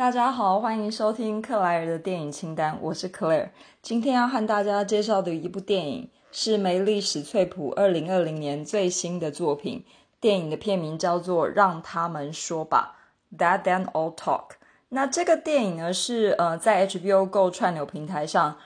[0.00, 3.50] 大家好，欢迎收听克莱尔的电影清单，我是 Clare。
[3.82, 9.84] 今天要和大家介绍的一部电影是梅丽史翠普二零二零年最新的作品。
[10.18, 12.96] 电影的片名叫做《让他们说吧》
[13.38, 14.52] ，That Then All Talk。
[14.88, 18.56] 那这个电影呢是呃在 HBO Go 串流平台上，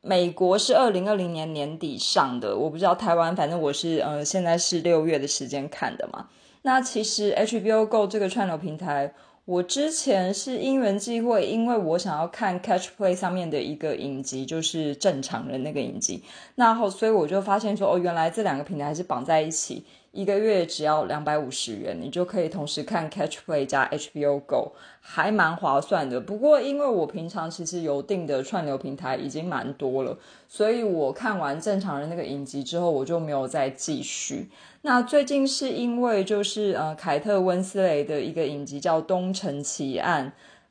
[0.00, 6.30] 美国是二零二零年年底上的，我不知道台湾，反正我是呃现在是六月的时间看的嘛。
[6.62, 9.12] 那其实 HBO Go 这个串流平台。
[9.44, 16.22] 我之前是因缘际会，因为我想要看 Catch Play 上面的一个影集，就是正常人那个影集，
[16.54, 19.84] 那后所以我就发现说，哦，原来这两个平台是绑在一起。
[20.12, 26.20] 一个月只要两百五十元，你就可以同时看 Catch Play 加 HBO Go，还蛮划算的。
[26.20, 34.50] 不过因为我平常其实有订的串流平台已经蛮多了，所以我看完正常人那个影集之后，我就没有再继续。
[34.82, 40.26] 那最近是因为就是呃凯特温斯雷的一个影集叫《东城奇案》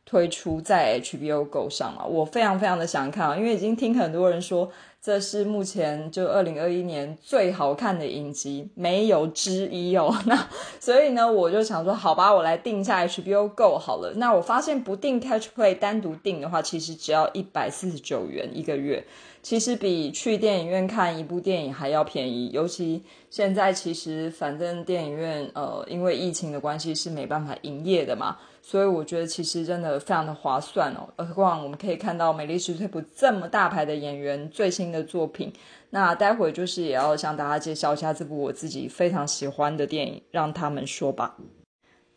[0.06, 4.70] 推出在 HBO Go 上嘛，我非常非常的想看，因为已经听很多人说。
[5.02, 10.14] 这是目前就二零二一年最好看的影集，没有之一哦。
[10.28, 10.48] 那
[10.78, 14.12] 所以呢，我就想说，好吧，我来定一下 HBO Go 好了。
[14.18, 19.06] 那我发现不定 Catch Play，单独定的话，其实只要一百四十九元一个月，
[19.42, 22.50] 其实比去电影院看一部电影还要便宜。
[22.52, 28.38] 尤其现在，其实反正电影院呃，因为疫情的关系是没办法营业的嘛。
[28.62, 35.52] 所以我觉得其实真的非常的划算哦，何况我们可以看到美丽史翠普这么大牌的演员最新的作品。
[35.92, 41.38] 那待会就是也要向大家介绍一下这部我自己非常喜欢的电影，让他们说吧。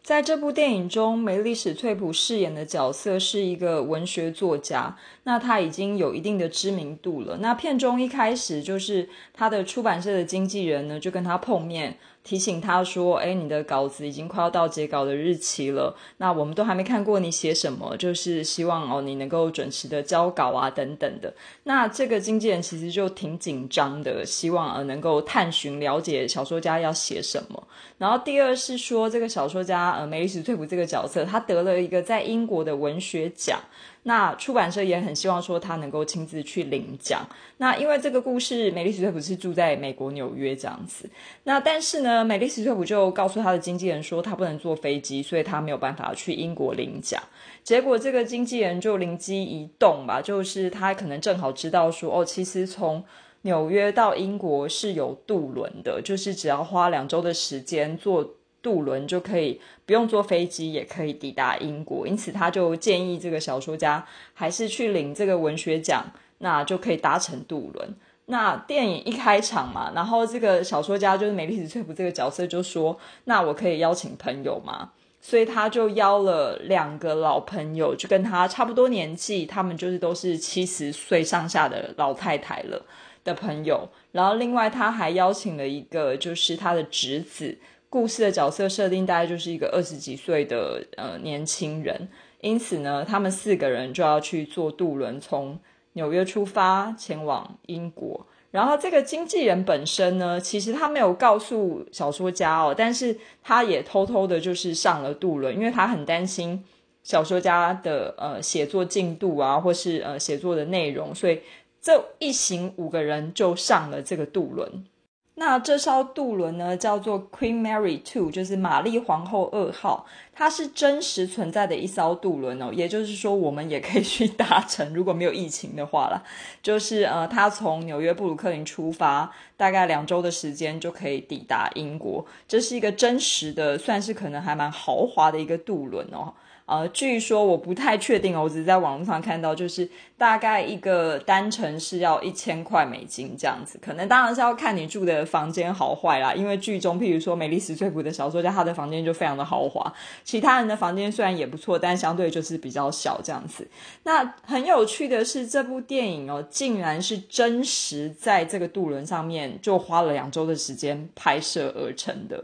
[0.03, 7.39] 在这部电影中，梅丽史翠普饰演的角色是一个文学作家，那他已经有一定的知名度了。
[7.39, 11.97] 那片中一开始就是他的出版社的经纪人呢，就跟他碰面。
[12.25, 21.34] 提醒他说：“哎，你的稿子已经快要到截稿的日期了，那我们都还没看过你写什么，就是希望哦你能够准时的交稿啊，等等的。
[21.65, 27.60] 那这个经纪人其实就挺紧张的，希望呃能够探寻了解小说家要写什么。
[27.99, 33.59] 然后第二是说，这个小说家呃梅丽史翠普这个角色，他得了一个在英国的文学奖。”
[34.04, 37.27] 那出版社也很希望说他能够亲自去领奖。
[37.59, 41.09] 那因为这个故事，美丽史翠普是住在美国纽约这样子。
[41.45, 47.22] 那但是呢，美丽史翠普就告诉他的经纪人说，他不能坐飞机，所以他没有办法去英国领奖。
[47.62, 53.05] 结果这个经纪人就灵机一动吧，就是他可能正好知道说，哦，其实从
[53.43, 58.34] 纽约到英国是有渡轮的，就是只要花两周的时间坐。
[58.62, 66.05] 渡轮就可以不用坐飞机，也可以抵达英国，因此他就建议这个小说家还是去领这个文学奖，
[66.39, 67.95] 那就可以搭乘渡轮。
[68.27, 82.81] 那电影一开场嘛，然后这个小说家就是美丽史翠普这个角色就说：“那我可以邀请朋友吗？”所以他就邀了两个老朋友，就跟他差不多年纪，他们就是都是七十岁上下的老太太了
[83.25, 83.89] 的朋友。
[84.12, 87.59] 然后另外他还邀请了一个，就是他的侄子。
[87.92, 92.08] 故事的角色设定大概就是一个二十几岁的呃年轻人，
[92.41, 95.58] 因此呢，他们四个人就要去坐渡轮从
[95.92, 98.26] 纽约出发前往英国。
[98.50, 106.64] 然后这个经纪人本身呢，其实他没有告诉小说家哦，但是他也偷偷的就是上了渡轮，因为他很担心
[107.03, 111.41] 小说家的呃写作进度啊，或是呃写作的内容，所以
[111.82, 114.86] 这一行五个人就上了这个渡轮。
[115.34, 120.04] 那这艘渡轮呢，叫做 Queen Mary Two，就是玛丽皇后二号，
[120.34, 122.70] 它是真实存在的一艘渡轮哦。
[122.70, 126.22] 也就是说，我们也可以去搭乘，如果没有疫情的话啦。
[126.62, 132.26] 就是呃，它从纽约布鲁克林出发，大概两周的时间就可以抵达英国。
[132.47, 136.34] 这是一个真实的，算是可能还蛮豪华的一个渡轮哦。
[136.72, 146.33] 呃，据说我不太确定哦，我只是在网络上看到，就是大概一个单程是要一千块美金这样子，可能当然是要看你住的房间好坏啦。
[146.33, 149.93] 因为剧中，譬如说美丽史翠普的小说家，他的房间就非常的豪华，
[150.25, 153.69] 其他人的房间虽然也不错，但相对就是比较小这样子。
[154.04, 162.42] 那很有趣的是，这部电影哦，竟然是真实在这个渡轮上面就花了两周的时间拍摄而成的。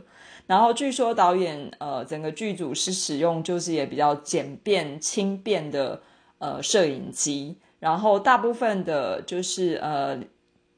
[0.49, 6.01] 然后据说导演呃整个剧组是使用就是也比较简便轻便的
[6.39, 10.19] 呃摄影机，然后大部分的就是呃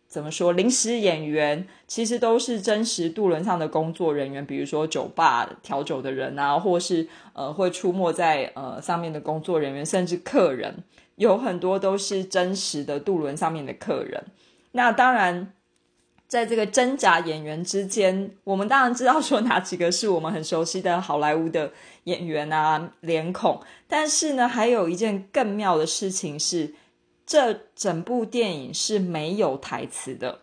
[0.08, 10.82] 怎么说临时演员其实都是真实渡轮上的工作人员，比如说酒吧调酒的人啊，或是呃会出没在呃上面的工作人员，甚至客人
[11.14, 14.24] 有很多都是真实的渡轮上面的客人。
[14.72, 15.52] 那当然。
[16.30, 21.72] 在这个真假演员之间，我们当然知道说哪几个是我们很熟悉的好莱坞的
[22.04, 26.72] 演员啊脸孔，但是呢，还有一件更妙的事情是，
[27.26, 30.42] 这整部电影是没有台词的。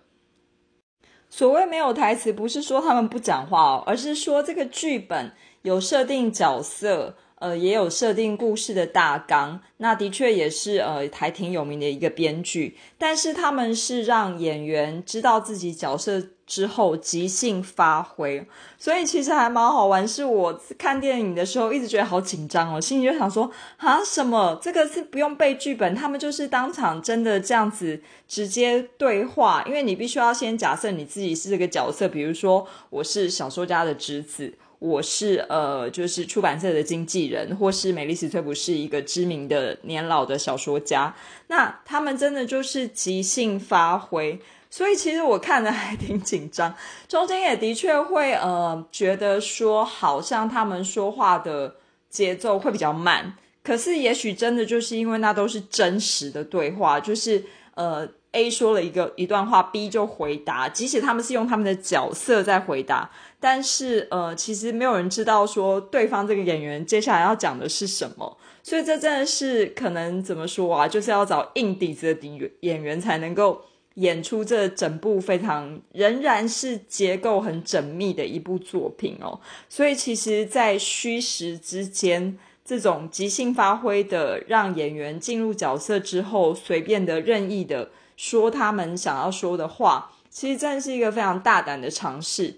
[1.29, 5.31] 所谓没有台词，不是说他们不讲话哦，而是说这个剧本
[5.61, 7.15] 有设定角色。
[7.39, 18.47] 呃，也有设定故事的大纲，那的确也是呃还挺有名的一个编剧，但是他们是让演员知道自己角色之后即兴发挥，
[18.79, 20.07] 所以其实还蛮好玩。
[20.07, 34.55] 是我看电影的时候一直觉得好紧张哦，心里就想说啊，什么这个是不用背剧本，他们就是当场真的这样子直接对话，因为你必须要先假设你自己是这个角色，比如说我是小说家的侄子。
[34.79, 41.15] 我是呃，就是出版社的经纪人，或是美丽史翠普是一个知名的年老的小说家。
[41.47, 44.39] 那他们真的就是即兴发挥，
[44.69, 46.75] 所以其实我看的还挺紧张，
[47.07, 51.75] 中间也的确会呃觉得说，好像他们说话的
[52.09, 53.35] 节奏会比较慢。
[53.63, 58.07] 可是也许真的就是因为那都是真实的对话，就是呃。
[58.33, 63.09] A 说了一个一段话，B 就回答，即使他们是用他们的角色在回答，
[63.39, 73.61] 但是呃，其实没有人知道说对方这个演员接下来要讲的是什么，所以这真的是可能怎么说啊，就是要找硬底子的演员才能够
[73.95, 79.39] 演出这整部非常仍然是结构很缜密的一部作品哦。
[79.69, 87.89] 所以其实，在虚实之间，这种即兴发挥的，让演员进入角色之后，随便的任意的。
[88.17, 92.57] 说他们想要说的话，其实真的是一个非常大胆的尝试。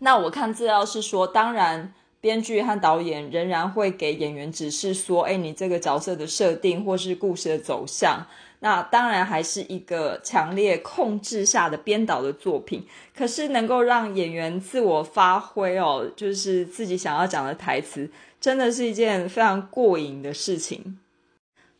[0.00, 8.26] 那我看资料是说，当然编剧和导演仍然会给演员指示说，哎，你这个角色的设定或是故事的走向，
[8.58, 12.86] 那当然还是一个强烈控制下的编导的作品。
[13.16, 20.98] 可是能够让演员自我发挥哦，就是自己想要讲的台词，真的是一件非常过瘾的事情。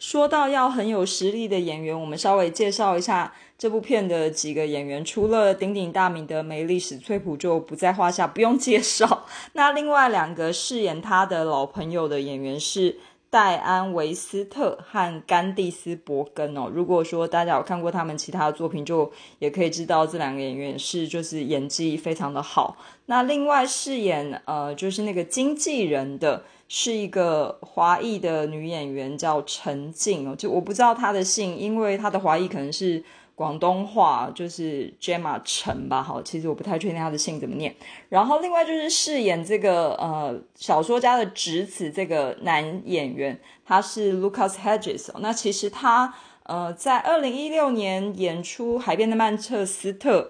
[0.02, 5.04] 说到要很有实力的演员，我们稍微介绍一下这部片的几个演员。
[5.04, 9.24] 除了鼎鼎大名的梅丽史翠普就不在话下，不用介绍。
[9.52, 12.98] 那另外两个饰演他的老朋友的演员是
[13.32, 16.70] 戴安维斯特和甘蒂斯伯根哦。
[16.70, 22.76] 如果说大家有看过他们其他的作品，就也可以知道这两个演员是就是演技非常的好。
[23.06, 26.42] 那另外饰演呃就是那个经纪人的。
[26.74, 37.74] 是一个华裔的女演员，叫陈静哦，就我不知道她的姓，因为她的华裔可能是广东话，就是 Gemma 陈吧，好，其实我不太确定他的姓怎么念。
[38.08, 45.10] 然后另外就是饰演这个呃小说家的侄子这个男演员，他是 Lucas Hedges。
[45.18, 46.14] 那其实他
[46.44, 50.20] 呃在二零一六年演出《海边的曼彻斯特》。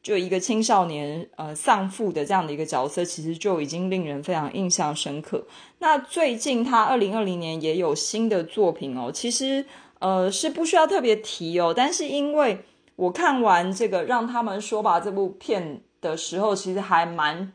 [0.00, 5.44] 就一个青少年呃丧父的这样的一个角色，其实就已经令人非常印象深刻。
[5.80, 9.66] 那最近他二零二零年也有新的作品哦，其实
[9.98, 12.60] 呃是不需要特别提哦，但是因为
[12.96, 17.52] 我看完这个让他们说吧这部片的时候，其实还蛮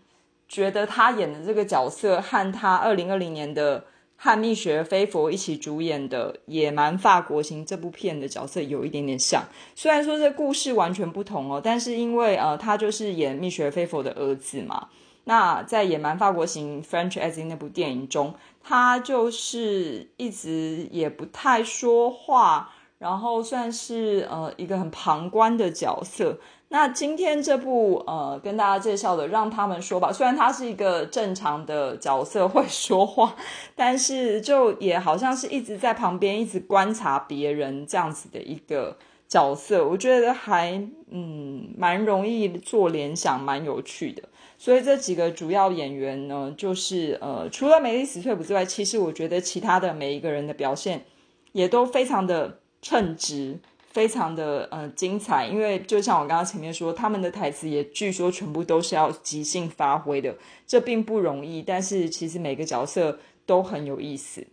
[0.48, 3.86] 觉得他演的这个角色和他二零二零年的。
[4.16, 9.44] 和蜜雪菲佛一起主演的《野蛮法国行》这部片的角色有一点点像，
[9.76, 14.88] 虽然说这故事完全不同哦，但是因为呃，他就是演蜜雪菲佛的儿子嘛。
[15.26, 22.70] 那在《野蛮法国行》（French as in） 那部电影中，他就 是一直也不太说话，
[23.00, 26.40] 然后算是呃一个很旁观的角色。
[26.70, 30.12] 那今天这部呃，跟大家介绍的，让他们说吧。
[30.12, 33.36] 虽然他是一个正常的角色会说话，
[33.76, 39.88] 但是就也好像是一直在旁边一直观察别人这样子的一个角色。
[39.88, 40.72] 我觉得还
[41.10, 44.24] 嗯蛮容易做联想，蛮有趣的。
[44.58, 51.06] 所以这几个主要演员呢，就是呃，除了梅丽史翠普之外，其实我觉得其他的每一个人的表现
[51.52, 53.60] 也都非常的称职。
[53.94, 61.62] 非常的呃精彩，因为就像我刚刚前面说，他们的台词也据说全部都是要即兴发挥的，这并不容易。
[61.62, 64.48] 但是其实每个角色都很有意思。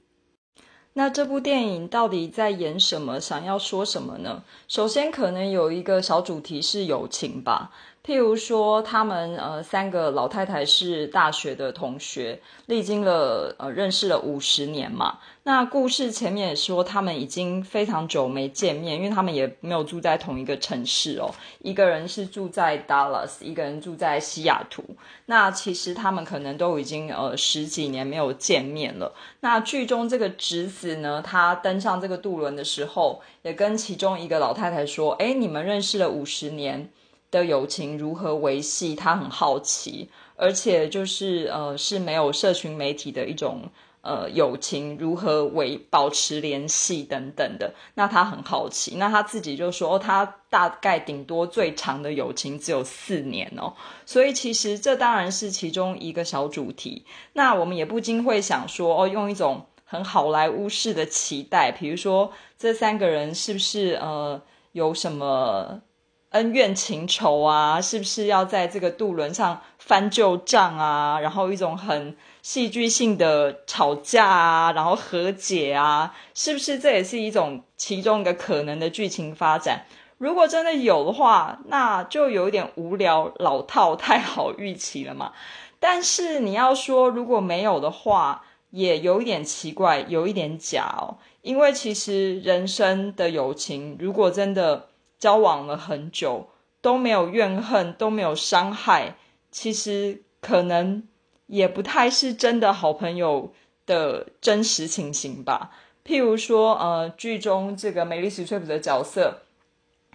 [0.94, 3.20] 那这部电影到底在演什么？
[3.20, 4.42] 想要说什么呢？
[4.66, 7.70] 首先可能有一个小主题是友情吧。
[8.02, 15.18] 譬如说，他们呃三个老太太是大学的同学，历经了呃认识了五十年嘛。
[15.42, 21.30] 那故事前面也说，他们已经非常久没见面，因为他们也没有住在同一个城市哦。
[21.60, 24.82] 一个人是住在 Dallas，一个人住在西雅图。
[25.26, 29.12] 那其实他们可能都已经呃十几年没有见面了。
[29.40, 36.88] 那剧中这个侄子呢，他登上这个渡轮的时候，也跟其中一个老太太说：“哎，你们认识了五十年。”
[37.30, 43.62] 的友情如何维系，他很好奇，而且就是呃是没有社群媒体的一种。
[44.02, 48.94] 呃，友情如何维保持联系等等的，那他很好奇。
[48.96, 53.74] 那他自己就说，他大概顶多最长的友情只有四年哦。
[54.06, 57.04] 所以其实这当然是其中一个小主题。
[57.34, 64.40] 那我们也不禁会想说，哦，用一种很好莱坞式的期待，比如说这三个人是不是呃
[64.72, 65.82] 有什么
[66.30, 67.80] 恩怨情仇啊？
[67.80, 71.20] 是不是要在这个渡轮上翻旧账啊？
[71.20, 72.16] 然后一种很。
[72.42, 79.84] 戏剧性的吵架啊，然后和解啊，是不是这也是一种其中一个可能的剧情发展？
[80.16, 85.32] 如果真的有的话，那就有点无聊、老套、太好预期了嘛。
[85.78, 91.18] 但是你要说如果没有的话，也有一点奇怪，有一点假哦。
[91.42, 94.88] 因为其实人生的友情，如果真的
[95.20, 96.48] 交往了很久
[96.80, 99.14] 都没有怨恨，都没有伤害，
[99.52, 101.06] 其实可能。
[101.52, 103.52] 也不太是真的好朋友
[103.84, 105.72] 的真实情形吧。
[106.06, 109.40] 譬如说，呃，剧中这个梅丽史翠普的角色，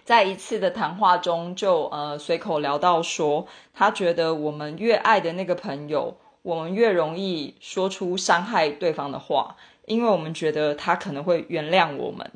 [0.02, 12.32] 在一次的谈话中就呃随口聊到说，他觉得我们越爱的那个朋友，我们越容易说出伤害对方的话，因为我们觉得他可能会原谅我们。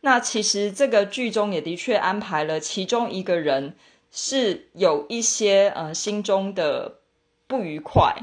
[0.00, 3.74] 那其实这个剧中也的确安排了其中一个人
[4.10, 7.00] 是有一些呃心中的
[7.46, 8.14] 不愉快。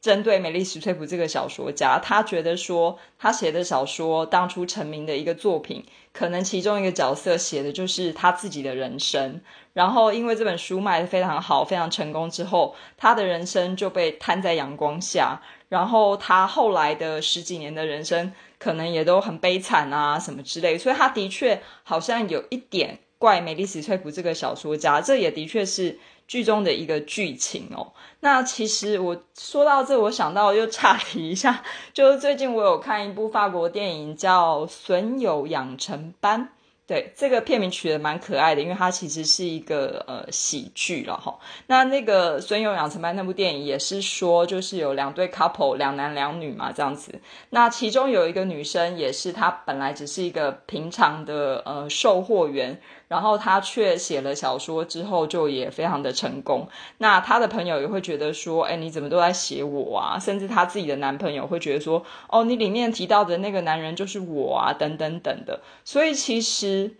[0.00, 5.84] 针对美丽史翠普这个小说家，他觉得说他写的小说当初成名的一个作品，
[6.14, 9.42] 可能其中一个角色写的就是他自己的人生。
[9.74, 15.42] 然后因为这本书卖的非常好，非常成功之后，他的人生就被摊在阳光下。
[15.68, 20.78] 然后他后来的十几年的人生，可能也都很悲惨啊，什么之类。
[20.78, 25.98] 所以他的确好像有一点怪美丽史翠普这个小说家，这也的确是。
[26.30, 36.42] 剧中的一个剧情哦，那其实我说到这，我想到又岔提一下，就是最近我有看一部法国电影叫《损友养成班》。
[36.90, 41.38] 对这个片名取得蛮可爱的，因为它其实是一个呃喜剧了哈。
[41.68, 47.20] 那那个《孙勇养成班》那部电影也是说，就是有两对 couple，两男两女嘛这样子。
[47.50, 56.66] 那其中有一个女生，也是她本来只是一个平常的呃售货员，然后他却写了小说之后，就也非常的成功。
[56.96, 60.18] 那他的朋友也会觉得说，哎，你怎么都在写我啊？
[60.18, 65.60] 甚至他自己的男朋友会觉得说，哦，你里面提到的那个男人就是我啊，等等等的。
[65.84, 66.94] 所以其实。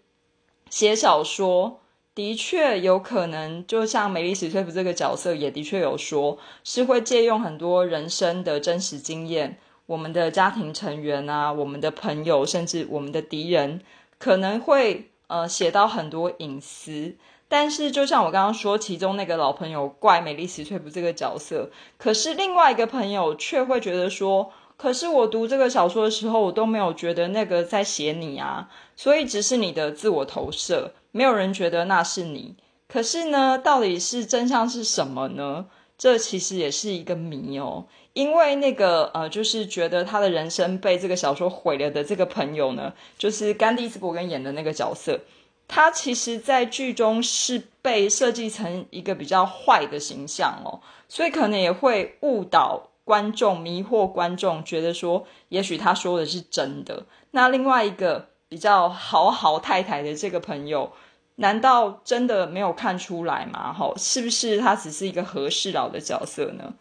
[0.69, 1.81] 写小说
[2.15, 13.81] 的确有可能，就像梅丽史翠普这个角色，也的确有说是会借用很多人生的真实经验，我们的家庭成员啊，我们的朋友，甚至我们的敌人，
[14.21, 17.17] 可能会呃写到很多隐私。
[17.49, 24.53] 但是就像我刚刚说，其中那个老朋友怪美丽史翠普这个角色，可是另外一个朋友却会觉得说。
[24.77, 32.57] 可是我读这个小说的时候，我都没有觉得那个在写你啊，所以只是你的自我投射，没有人觉得那是你。
[32.89, 35.67] 可是呢，到底是真相是什么呢？
[36.01, 37.85] 这其实也是一个谜哦。
[38.15, 45.21] 因为那个呃，就是觉得他的人生被这个小说毁了的这个朋友呢，就是甘地斯伯根演的那个角色，
[45.69, 52.87] 他其实在剧中是被设计成一个比较坏的形象哦，所以可能也会误导。
[53.03, 57.07] 观众迷惑观众，觉得说也许他说的是真的。
[57.33, 60.93] 那另外一个比较好好太太的这个朋友，
[61.41, 63.73] 难道真的没有看出来吗？
[63.73, 66.75] 哈，是不是他只是一个和事佬的角色呢？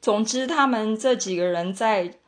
[0.00, 2.18] 总之，他们这几个人在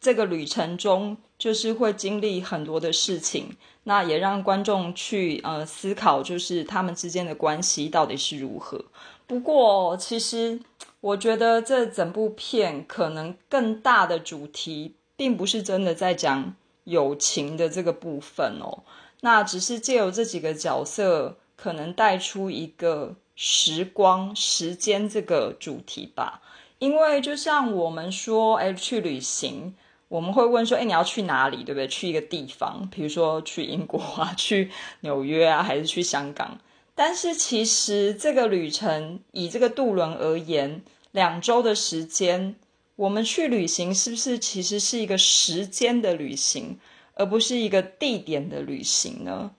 [0.00, 3.56] 这个旅程中，就是会经历很多的事情。
[3.84, 8.84] 那也让观众去呃思考，就是他们之间的关系到底是如何。
[9.26, 10.60] 不过，其实。
[11.00, 18.82] 我觉得这整部片可能更大的主题，并不是真的在讲友情的这个部分哦，
[19.20, 26.42] 那只是借由这几个角色，可能带出一个时光、时间这个主题吧。
[26.78, 29.74] 因为就像我们说，哎，去旅行，
[30.06, 31.88] 我们会问说，哎，你要去哪里，对不对？
[31.88, 34.70] 去一个地方，比如说去英国啊， 去
[35.00, 36.58] 纽约啊，还是去香港？
[36.94, 42.54] 但是其实这个旅程以这个渡轮而言，两周的时间，
[42.94, 46.78] 我们去旅行是不是其实是一个时间的旅行，
[47.18, 49.50] 而不是一个地点的旅行呢？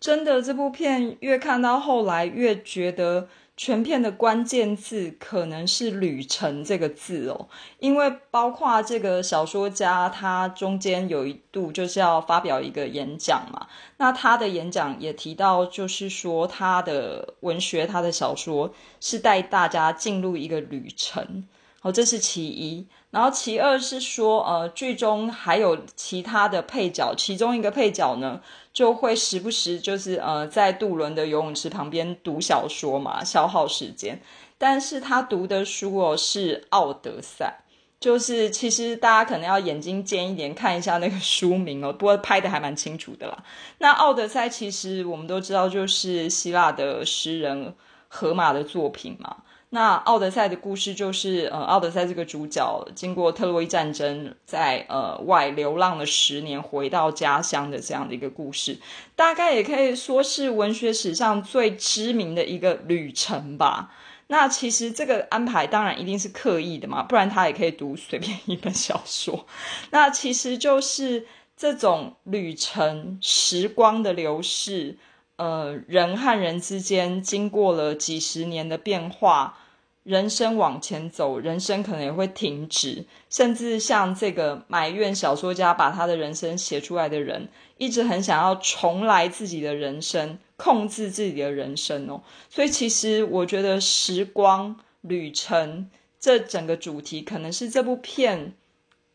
[0.00, 21.48] 真的，这部片越看到后来越觉得全片的关键字可能是“旅程”这个字哦，因为包括这个小说家，他中间有一度就是要发表一个演讲嘛，那他的演讲也提到，就是说他的文学、他的小说是带大家进入一个旅程，
[21.84, 22.86] 哦，这是其一。
[23.10, 28.40] 然后其二是说，呃，剧中还有其他的配角，其中一个配角呢。
[28.72, 34.20] 就会时不时就是呃在渡轮的游泳池旁边读小说嘛，消耗时间。
[34.58, 37.60] 但是他读的书哦是《奥德赛》，
[38.00, 43.44] 就是其实大家可能要眼睛尖一点看一下那个书名哦，不过拍的还蛮清楚的啦。
[43.78, 47.76] 那《奥德赛》其实我们都知道就是希腊的诗人
[48.08, 49.36] 荷马的作品嘛。
[49.74, 58.78] 那《奥德赛》的故事就是，呃，奥德赛这个主角经过特洛伊战争，在呃外流浪了十年，回到家乡的这样的一个故事，
[59.16, 63.92] 大概也可以说是文学史上最知名的一个旅程吧。
[64.28, 69.44] 那其实这个安排当然一定是刻意的嘛，不然他也可以读随便一本小说。
[69.90, 71.26] 那其实就是
[71.56, 74.98] 这种旅程，时光的流逝，
[75.34, 79.58] 呃，人和人之间经过了几十年的变化。
[80.04, 92.22] 人生往前走，人生可能也会停止，甚至像这个埋怨小说家把他的人生写出来的人，一直很想要重来自己的人生，控制自己的人生哦。
[92.50, 95.88] 所以其实我觉得时光旅程
[96.20, 98.52] 这整个主题，可能是这部片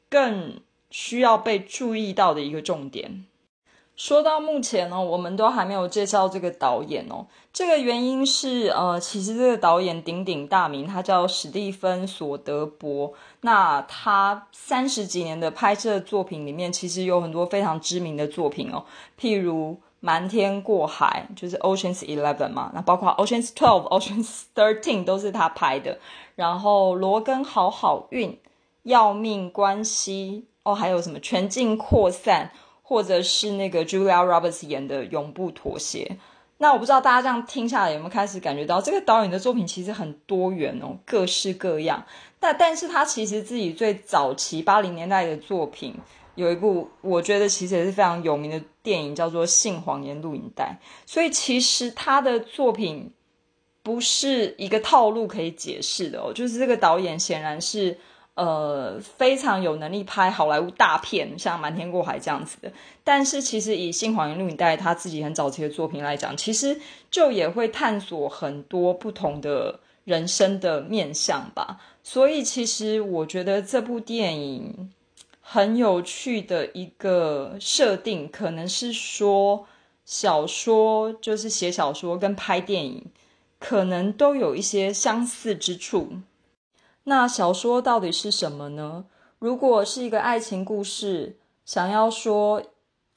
[0.10, 3.26] 更需要被注意到的一个重点。
[4.00, 7.28] 说到目前呢，我们都还没有介绍这个导演哦。
[7.52, 13.12] 这个原因是，呃，其实这个导演鼎鼎大名，他叫史蒂芬·索德伯。
[13.42, 18.86] 那他三十几年的拍摄作品里面，其实有很多非常知名的作品哦，
[19.20, 26.00] 譬如《瞒天过海》就是 Ocean's Eleven 嘛，那包括 Ocean's Twelve、 Ocean's Thirteen 都是他拍的。
[26.36, 28.30] 然后《罗根好好运》、
[28.84, 32.52] 《要命关系》哦，还有什么《全境扩散》。
[32.90, 36.12] 或者是那个 Julia Roberts 演的《永不妥协》，
[36.58, 42.04] 那我不知道大家这样听下来有没有开始感觉到这个导演的作品其实很多元哦，各式各样。
[42.40, 45.94] 但但是他其实自己最早期八零年代的作品
[46.34, 50.80] 有一部，我觉得其实也是非常有名的电影，叫做《性谎言录影带》。
[51.06, 53.14] 所以其实他的作品
[53.84, 58.00] 不是一个套路可以解释的哦，就是这个导演显然是。
[58.40, 62.72] 呃，非常有能力拍好莱坞大片，像《瞒天过海》这样子的。
[63.04, 66.80] 但是，其实以《新谎言录影带》他自己很早期的作品来讲，其实
[67.12, 71.82] 就也会探索很多不同的人生的面相吧。
[72.02, 74.90] 所以，其实我觉得这部电影
[75.42, 79.66] 很有趣的一个设定，可能是说
[80.06, 83.06] 小说就是写小说跟拍电影，
[83.60, 86.14] 可能都有一些相似之处。
[87.10, 89.06] 那小说到底是什么呢？
[89.40, 92.62] 如果是一个爱情故事，想要说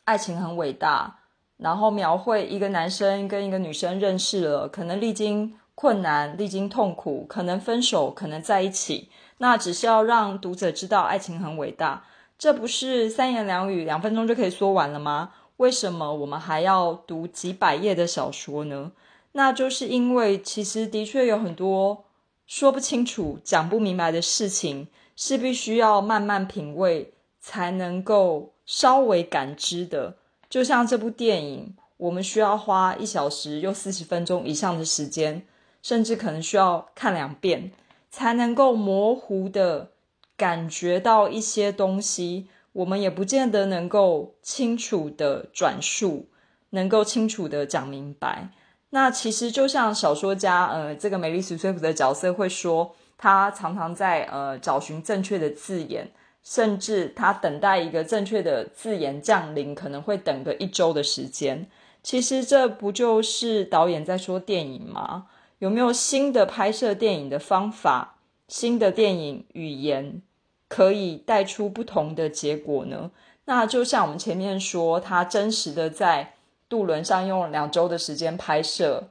[0.05, 1.19] 爱情很伟大，
[1.59, 12.05] 然后描绘一个男生跟一个女生认识了，可能历经困难、历经痛苦，可能分手，可能在一起，那只是要让读者知道爱情很伟大，
[12.39, 15.35] 这不是三言两语、两分钟就可以说完了吗？
[15.59, 18.93] 为什么我们还要读几百页的小说呢？
[19.33, 22.05] 那就是因为其实的确有很多。
[22.47, 30.17] 说不清楚、讲不明白的事情，是必须要慢慢品味才能够稍微感知的。
[30.51, 35.47] 就像这部电影，我们需要花一小时又四十分钟以上的时间，
[35.83, 37.73] 甚至可能需要看两遍，
[38.11, 39.93] 才能够模糊的
[40.37, 42.49] 感觉到一些东西。
[42.73, 46.27] 我们也不见得能够清楚的转述，
[46.71, 48.51] 能够清楚的讲明白。
[48.95, 56.11] 那其实就像小说家，呃，这个美丽史翠普的角色会说，他常常在呃找寻正确的字眼，
[56.43, 61.67] 甚至他等待一个正确的字眼降临，可能会等个一周的时间。
[62.03, 65.29] 其实这不就是导演在说电影吗？
[65.59, 70.21] 有没有新的拍摄电影的方法，新的电影语言
[70.69, 73.11] 可以带出不同的结果呢？
[73.47, 76.35] 那就像我们前面说，他真实的在。
[76.73, 79.11] 渡轮上用两周的时间拍摄，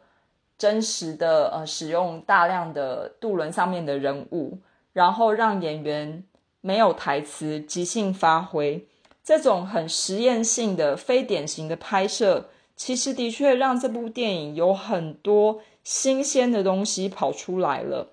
[0.58, 4.58] 真实的呃使用大量的渡轮上面的人物，
[4.94, 6.24] 然后让演员
[6.62, 8.88] 没有台词即兴发挥，
[9.24, 18.08] 这种很实验性的非典型的拍摄，其实的确让这部电影有很多新鲜的东西跑出来了。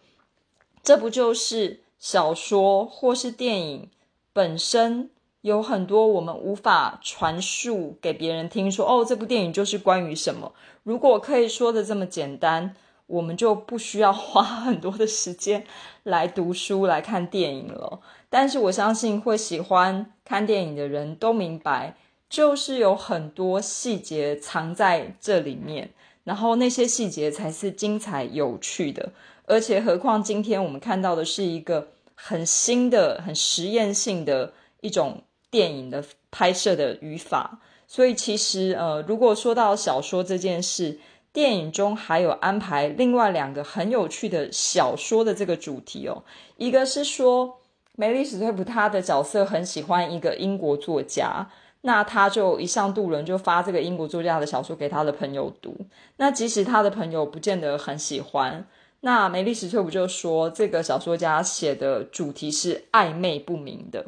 [0.82, 3.88] 这不就是小说或是电影
[4.34, 5.08] 本身？
[5.42, 10.52] 有很多我们无法传述给别人听，说哦，这部电影就是关于什么。
[10.82, 12.74] 如果可以说的这么简单，
[13.06, 15.64] 我们就不需要花很多的时间
[16.02, 18.00] 来读书、来看电影了。
[18.28, 21.96] 但是我相信会喜欢看电影的人都明白，
[22.28, 25.90] 就是有很多细节藏在这里面，
[26.24, 29.12] 然后那些细节才是精彩有趣的。
[29.46, 37.60] 而且，何况今天我们看到的是一个很新的、很实验性的一种电影的拍摄的语法。
[37.86, 40.98] 所以，其实呃，如果说到小说这件事，
[41.32, 46.22] 电影中还有安排另外两个很有趣的小说的这个主题哦。
[46.56, 47.60] 一个是说，
[47.96, 51.50] 梅丽史翠普她的角色很喜欢一个英国作家，
[51.82, 55.74] 那他就一上渡轮就发这个英国作家的小说给他的朋友读。
[56.18, 58.66] 那即使他的朋友不见得很喜欢。
[59.00, 64.04] 那梅丽史翠普就说，这个小说家写的主题是暧昧不明的。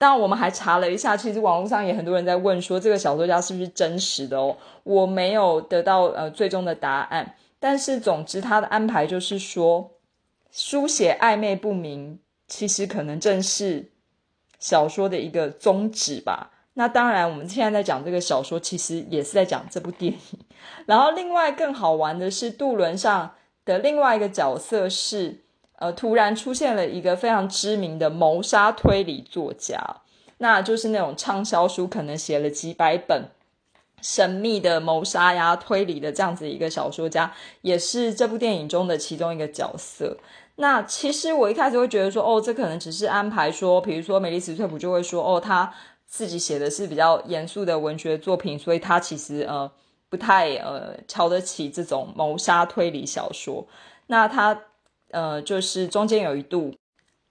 [0.00, 4.56] 但我们还查了一下，其实网络上也很多人在问说，这个小说家是不是真实的哦？
[4.82, 7.36] 我没有得到呃最终的答案。
[7.58, 9.90] 但是总之，他的安排就是说，
[10.50, 13.90] 书写暧昧不明，其实可能正是
[14.58, 16.50] 小说的一个宗旨吧。
[16.72, 20.18] 那当然，我们现在在讲这个小说，其实也是在讲这部电影。
[20.86, 23.32] 然后，另外更好玩的是，渡轮上。
[23.66, 25.42] 的另外一个角色是，
[25.80, 29.78] 呃，突然出现了一个非常知名的谋杀推理作家，
[30.38, 33.30] 那就是那种畅销书可能写了几百本
[34.00, 40.16] 神秘的谋杀呀、推理的这样子一个小说家，也是这部电影中的其中一个角色。
[40.56, 45.72] 那其实我一开始会觉得说，哦，这可能只是安排说，比如说美丽史翠普就会说，哦，他
[46.06, 49.70] 自己写的是比较严肃的文学作品，所以他其实呃。
[50.10, 53.64] 不太呃瞧得起这种谋杀推理小说，
[54.08, 54.60] 那他
[55.10, 56.74] 呃就是中间有一度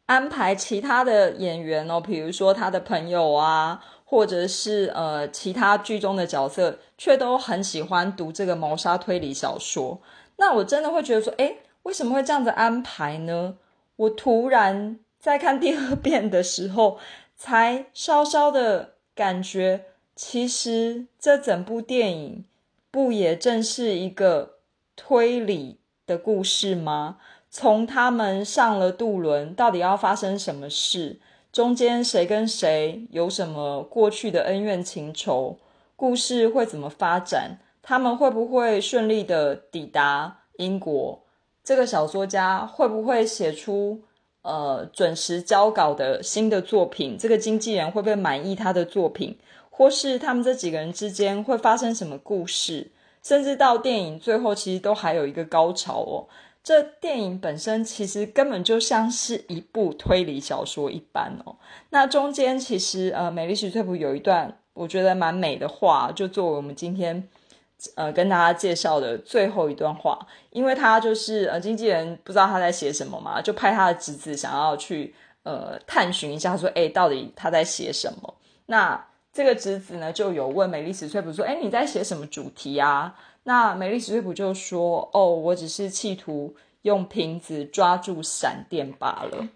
[0.05, 10.01] 安排其他的演员哦，比如说他的朋友啊，或者是呃其他剧中的角色，却都很喜欢读这个谋杀推理小说。
[10.37, 13.57] 那我真的会觉得说，哎，为什么会这样子安排呢？
[13.95, 16.97] 我突然在看第二遍的时候，
[17.35, 22.45] 才稍稍的感觉，其实这整部电影。
[22.91, 24.55] 不也正是一个
[24.95, 27.17] 推理的故事吗？
[27.49, 31.19] 从他们上了渡轮，到底要发生什么事？
[31.51, 35.57] 中间谁跟谁有什么过去的恩怨情仇？
[35.95, 37.57] 故事会怎么发展？
[37.81, 41.23] 他们会不会顺利的抵达英国？
[41.63, 44.01] 这个小说家会不会写出
[44.43, 47.17] 呃准时交稿的新的作品？
[47.17, 49.37] 这个经纪人会不会满意他的作品？
[49.71, 52.91] 或是他们这几个人之间会发生什么故事？
[53.23, 56.27] 甚至到电影最后，其实都还有一个高潮哦。
[56.63, 61.55] 这电影本身其实根本就像是一部推理小说一般哦。
[61.89, 67.27] 那中间其实呃，美丽史翠普有一段我觉得蛮美的话，就作为我们今天
[67.95, 70.27] 呃跟大家介绍的最后一段话。
[70.51, 78.35] 因为他就是呃经纪人不知道他在写什么嘛，就派他的侄子想要去呃探寻一下，说哎，到底他在写什么？
[78.67, 83.15] 那这个侄子呢，就有问美丽史翠普说：“哎，你在写什么主题啊？”
[83.49, 89.47] 那美丽史翠普就说：“哦，我只是企图用瓶子抓住闪电罢了。”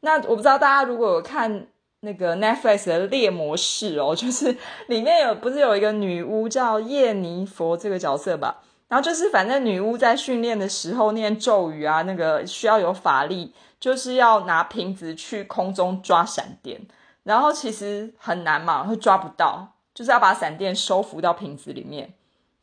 [0.00, 1.66] 那我不知道大家如果有看
[2.00, 4.56] 那个 Netflix 的猎魔士哦，就是
[4.88, 8.62] 里面有不是有一个女巫叫叶尼佛这个角色吧？
[8.88, 16.80] 然后就是反正女巫在训练的时候念咒语啊，那个需要有法力，就是要拿瓶子去空中抓闪电。
[17.24, 22.14] 然后其实很难嘛，会抓不到，就是要把闪电收服到瓶子里面。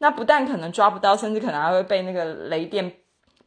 [0.03, 2.97] 那不但可能抓不到，甚至可能还会被那个雷电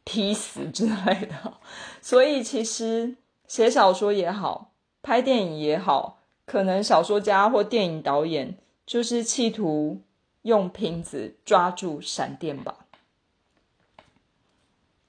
[0.03, 1.53] 劈死之类的。
[2.01, 3.15] 所以其实
[3.45, 4.71] 写小说也好，
[5.03, 6.17] 拍电影也好，
[6.47, 10.01] 可能小说家或电影导演就是企图
[10.41, 12.87] 用瓶子抓住闪电吧。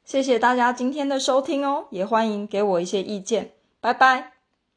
[0.05, 4.38] 谢谢大家今天的收听哦，也欢迎给我一些意见，拜拜。